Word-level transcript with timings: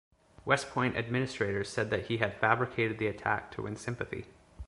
West 0.45 0.69
Point 0.71 0.97
administrators 0.97 1.69
said 1.69 1.91
that 1.91 2.07
he 2.07 2.17
had 2.17 2.39
fabricated 2.39 2.97
the 2.97 3.05
attack 3.05 3.51
to 3.51 3.61
win 3.61 3.75
sympathy. 3.75 4.25